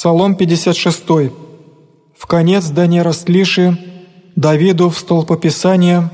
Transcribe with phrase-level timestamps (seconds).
[0.00, 1.02] Псалом 56.
[2.16, 3.76] В конец да не растлиши
[4.34, 6.08] Давиду в столпописание,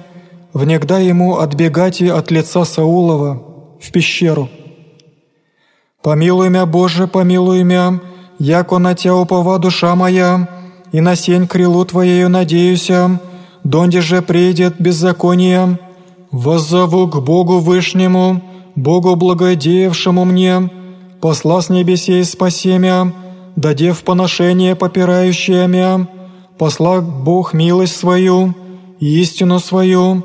[0.53, 3.41] внегда ему отбегать и от лица Саулова
[3.81, 4.49] в пещеру.
[6.03, 8.01] «Помилуй мя, Боже, помилуй мя,
[8.41, 10.49] яко на Тя упова душа моя,
[10.91, 13.21] и на сень крилу Твоею надеюся,
[13.63, 15.79] донде же придет беззаконие.
[16.33, 18.43] Воззову к Богу Вышнему,
[18.75, 20.71] Богу благодеявшему мне,
[21.21, 23.13] посла с небесей спаси мя,
[23.57, 26.07] дадев поношение попирающее мя,
[26.59, 28.55] посла Бог милость свою,
[29.01, 30.23] истину свою,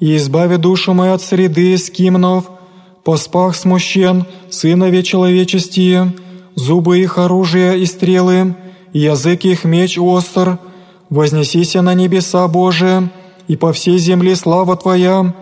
[0.00, 2.50] и избави душу мою от среды скимнов,
[3.04, 6.12] поспах смущен, сынове человечестие,
[6.56, 8.54] зубы их оружия и стрелы,
[8.92, 10.58] и язык их меч остр,
[11.08, 13.10] вознесися на небеса Божие,
[13.48, 15.34] и по всей земле слава Твоя,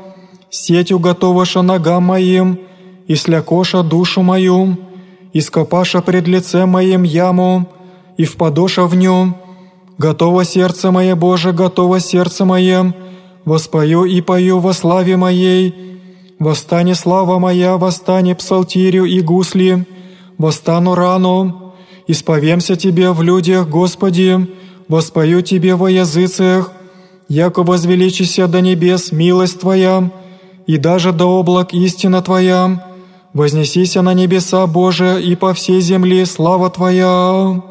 [0.50, 2.58] сетью готоваша ногам моим,
[3.06, 4.76] и слякоша душу мою,
[5.32, 7.66] и скопаша пред лицем моим яму,
[8.16, 9.36] и впадоша в нем,
[9.98, 12.94] готово сердце мое, Боже, готово сердце мое,
[13.44, 15.74] воспою и пою во славе моей,
[16.38, 19.86] восстане слава моя, восстане псалтирю и гусли,
[20.38, 21.74] восстану рану,
[22.06, 24.48] исповемся Тебе в людях, Господи,
[24.88, 26.72] воспою Тебе во языцах,
[27.28, 30.10] яко возвеличися до небес милость Твоя,
[30.66, 32.89] и даже до облак истина Твоя,
[33.34, 37.69] вознесися на небеса Божия и по всей земле слава Твоя».